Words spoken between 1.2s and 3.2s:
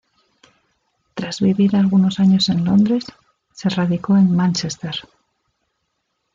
vivir algunos años en Londres,